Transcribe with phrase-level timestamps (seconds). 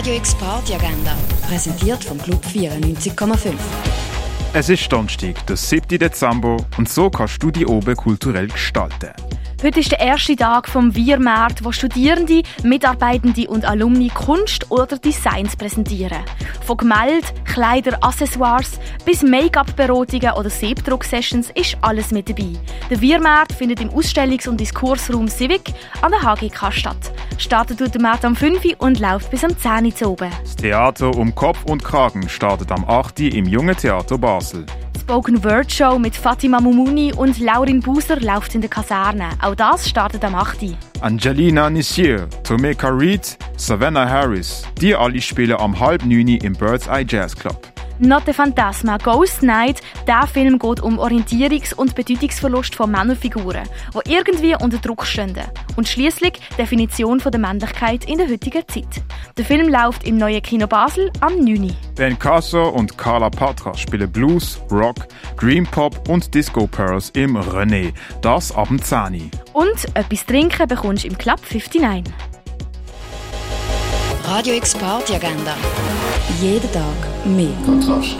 [0.00, 1.14] Radio X Party Agenda,
[1.46, 3.52] präsentiert vom Club 94,5.
[4.54, 5.98] Es ist Donnerstag, der 7.
[5.98, 9.10] Dezember, und so kannst du die oben kulturell gestalten.
[9.62, 15.54] Heute ist der erste Tag vom Wir-Markt, wo Studierende, Mitarbeitende und Alumni Kunst oder Designs
[15.54, 16.24] präsentieren.
[16.64, 22.54] Von Gemälde, Kleider, Accessoires bis Make-up-Beratungen oder Siebdruck-Sessions ist alles mit dabei.
[22.88, 27.12] Der Wir-Markt findet im Ausstellungs- und Diskursraum Civic an der HGK statt.
[27.40, 30.30] Startet tut der Markt am 5 Uhr und läuft bis am 10 Uhr oben.
[30.42, 33.18] Das Theater um Kopf und Kragen startet am 8.
[33.18, 34.66] Uhr im Jungen Theater Basel.
[35.00, 39.30] Spoken Word Show mit Fatima Mumuni und Laurin Buser läuft in der Kaserne.
[39.40, 40.76] Auch das startet am 8.
[41.00, 46.88] Angelina Nissier, Tomeka Reed, Savannah Harris, die alle spielen am halb 9 Uhr im Bird's
[46.88, 47.58] Eye Jazz Club.
[48.02, 49.82] Not the Phantasma Ghost Night.
[50.06, 55.36] Der Film geht um Orientierungs- und Bedeutungsverlust von Männerfiguren, die irgendwie unter Druck stehen.
[55.76, 59.02] Und schließlich Definition der Männlichkeit in der heutigen Zeit.
[59.36, 61.64] Der Film läuft im neuen Kino Basel am 9.
[61.64, 61.70] Uhr.
[61.94, 65.06] Ben Casso und Carla Patra spielen Blues, Rock,
[65.38, 67.92] Dream Pop und Disco Pearls im René.
[68.22, 69.20] Das ab dem 10 Uhr.
[69.52, 72.04] Und etwas trinken bekommst du im Club 59.
[74.30, 74.76] Radio X
[75.16, 75.56] Agenda.
[76.40, 77.50] Jeden Tag mehr.
[77.66, 78.14] Kontrast.